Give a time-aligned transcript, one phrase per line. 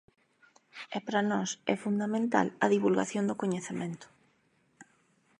[0.97, 4.07] E para nós é fundamental a divulgación do coñecemento.